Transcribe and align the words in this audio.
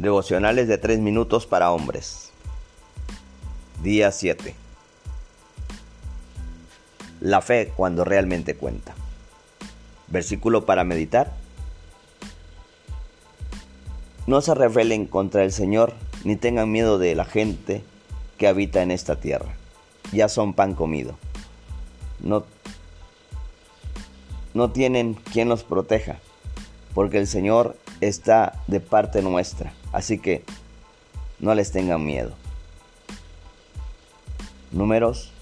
Devocionales 0.00 0.66
de 0.66 0.78
3 0.78 0.98
minutos 1.00 1.44
para 1.46 1.72
hombres. 1.72 2.30
Día 3.82 4.10
7. 4.10 4.54
La 7.20 7.42
fe 7.42 7.70
cuando 7.76 8.06
realmente 8.06 8.56
cuenta. 8.56 8.94
Versículo 10.08 10.64
para 10.64 10.84
meditar. 10.84 11.34
No 14.26 14.40
se 14.40 14.54
rebelen 14.54 15.04
contra 15.04 15.44
el 15.44 15.52
Señor, 15.52 15.92
ni 16.24 16.34
tengan 16.34 16.72
miedo 16.72 16.98
de 16.98 17.14
la 17.14 17.26
gente 17.26 17.84
que 18.38 18.48
habita 18.48 18.80
en 18.80 18.92
esta 18.92 19.16
tierra. 19.16 19.52
Ya 20.12 20.30
son 20.30 20.54
pan 20.54 20.74
comido. 20.74 21.18
No, 22.20 22.46
no 24.54 24.70
tienen 24.70 25.12
quien 25.12 25.50
los 25.50 25.62
proteja, 25.62 26.20
porque 26.94 27.18
el 27.18 27.26
Señor 27.26 27.76
está 28.00 28.62
de 28.66 28.80
parte 28.80 29.20
nuestra. 29.20 29.74
Así 29.92 30.18
que 30.18 30.44
no 31.38 31.54
les 31.54 31.72
tengan 31.72 32.04
miedo. 32.04 32.32
Números 34.70 35.32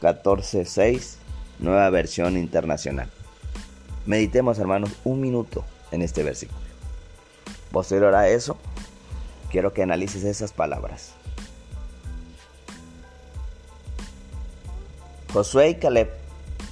14.6, 0.00 1.16
nueva 1.58 1.90
versión 1.90 2.36
internacional. 2.36 3.10
Meditemos, 4.06 4.58
hermanos, 4.58 4.90
un 5.04 5.20
minuto 5.20 5.64
en 5.90 6.02
este 6.02 6.22
versículo. 6.22 6.60
Posterior 7.70 8.14
a 8.14 8.28
eso, 8.28 8.56
quiero 9.50 9.72
que 9.72 9.82
analices 9.82 10.24
esas 10.24 10.52
palabras. 10.52 11.12
Josué 15.32 15.70
y 15.70 15.74
Caleb 15.76 16.10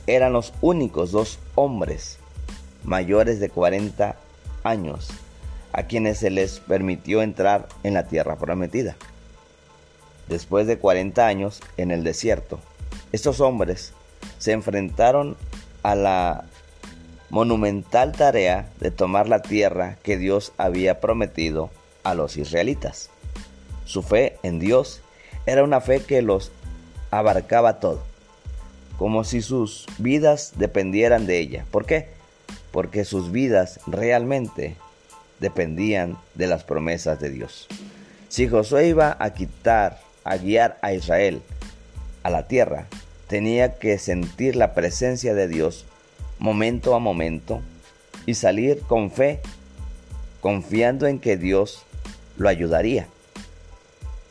eran 0.06 0.32
los 0.32 0.52
únicos 0.60 1.10
dos 1.10 1.38
hombres 1.56 2.18
mayores 2.84 3.40
de 3.40 3.48
40 3.50 4.16
años 4.62 5.08
a 5.72 5.84
quienes 5.84 6.18
se 6.18 6.30
les 6.30 6.60
permitió 6.60 7.22
entrar 7.22 7.68
en 7.82 7.94
la 7.94 8.06
tierra 8.06 8.36
prometida. 8.36 8.96
Después 10.28 10.66
de 10.66 10.78
40 10.78 11.26
años 11.26 11.60
en 11.76 11.90
el 11.90 12.04
desierto, 12.04 12.60
estos 13.12 13.40
hombres 13.40 13.92
se 14.38 14.52
enfrentaron 14.52 15.36
a 15.82 15.94
la 15.94 16.44
monumental 17.30 18.12
tarea 18.12 18.68
de 18.78 18.90
tomar 18.90 19.28
la 19.28 19.42
tierra 19.42 19.96
que 20.02 20.18
Dios 20.18 20.52
había 20.58 21.00
prometido 21.00 21.70
a 22.04 22.14
los 22.14 22.36
israelitas. 22.36 23.10
Su 23.84 24.02
fe 24.02 24.36
en 24.42 24.58
Dios 24.58 25.00
era 25.46 25.64
una 25.64 25.80
fe 25.80 26.02
que 26.02 26.22
los 26.22 26.52
abarcaba 27.10 27.80
todo, 27.80 28.02
como 28.98 29.24
si 29.24 29.42
sus 29.42 29.86
vidas 29.98 30.52
dependieran 30.56 31.26
de 31.26 31.38
ella. 31.38 31.66
¿Por 31.70 31.84
qué? 31.84 32.08
Porque 32.70 33.04
sus 33.04 33.32
vidas 33.32 33.80
realmente 33.86 34.76
dependían 35.42 36.16
de 36.34 36.46
las 36.46 36.64
promesas 36.64 37.20
de 37.20 37.28
Dios. 37.28 37.68
Si 38.30 38.48
Josué 38.48 38.88
iba 38.88 39.14
a 39.20 39.34
quitar, 39.34 40.00
a 40.24 40.38
guiar 40.38 40.78
a 40.80 40.94
Israel 40.94 41.42
a 42.22 42.30
la 42.30 42.48
tierra, 42.48 42.86
tenía 43.26 43.78
que 43.78 43.98
sentir 43.98 44.56
la 44.56 44.72
presencia 44.72 45.34
de 45.34 45.48
Dios 45.48 45.84
momento 46.38 46.94
a 46.94 46.98
momento 46.98 47.60
y 48.24 48.34
salir 48.34 48.80
con 48.82 49.10
fe, 49.10 49.40
confiando 50.40 51.06
en 51.06 51.18
que 51.18 51.36
Dios 51.36 51.84
lo 52.38 52.48
ayudaría. 52.48 53.08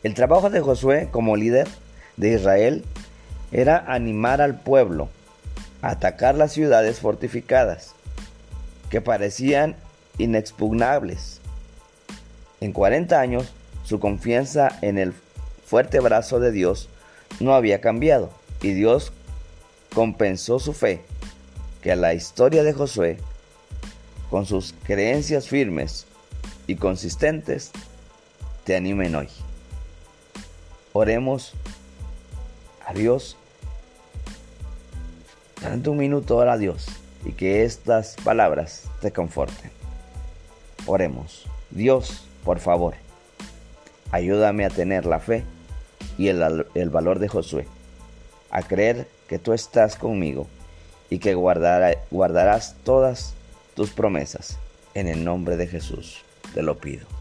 El 0.04 0.14
trabajo 0.14 0.50
de 0.50 0.62
Josué 0.62 1.10
como 1.12 1.36
líder 1.36 1.68
de 2.18 2.34
Israel 2.34 2.86
era 3.52 3.78
animar 3.88 4.42
al 4.42 4.60
pueblo 4.60 5.10
a 5.82 5.92
atacar 5.92 6.36
las 6.36 6.54
ciudades 6.54 7.00
fortificadas 7.00 7.94
que 8.90 9.02
parecían 9.02 9.76
inexpugnables. 10.18 11.42
En 12.60 12.74
40 12.74 13.20
años, 13.20 13.52
su 13.84 14.00
confianza 14.00 14.78
en 14.82 14.98
el 14.98 15.14
fuerte 15.66 16.00
brazo 16.00 16.40
de 16.40 16.52
Dios 16.52 16.90
no 17.40 17.54
había 17.54 17.82
cambiado 17.82 18.30
y 18.62 18.74
Dios 18.74 19.12
compensó 19.94 20.60
su 20.60 20.74
fe, 20.74 21.02
que 21.82 21.96
la 21.96 22.14
historia 22.14 22.64
de 22.64 22.74
Josué, 22.74 23.18
con 24.30 24.46
sus 24.46 24.74
creencias 24.84 25.48
firmes 25.48 26.06
y 26.68 26.76
consistentes, 26.76 27.72
te 28.64 28.76
animen 28.76 29.16
hoy. 29.16 29.28
Oremos 30.94 31.54
a 32.86 32.94
Dios. 32.94 33.38
Durante 35.60 35.90
un 35.90 35.98
minuto, 35.98 36.38
ora 36.38 36.54
a 36.54 36.58
Dios 36.58 36.88
y 37.26 37.34
que 37.34 37.64
estas 37.64 38.16
palabras 38.24 38.84
te 39.02 39.12
conforten. 39.12 39.81
Oremos. 40.92 41.46
Dios, 41.70 42.26
por 42.44 42.60
favor, 42.60 42.96
ayúdame 44.12 44.66
a 44.66 44.70
tener 44.70 45.06
la 45.06 45.22
fe 45.22 45.46
y 46.18 46.28
el, 46.28 46.66
el 46.76 46.90
valor 46.90 47.20
de 47.20 47.30
Josué, 47.30 47.66
a 48.50 48.62
creer 48.62 49.08
que 49.30 49.40
tú 49.40 49.54
estás 49.54 49.96
conmigo 49.96 50.48
y 51.10 51.20
que 51.20 51.34
guardarás 51.34 52.76
todas 52.84 53.36
tus 53.74 53.92
promesas. 53.92 54.58
En 54.94 55.08
el 55.08 55.24
nombre 55.24 55.56
de 55.56 55.68
Jesús 55.68 56.26
te 56.54 56.62
lo 56.62 56.78
pido. 56.78 57.21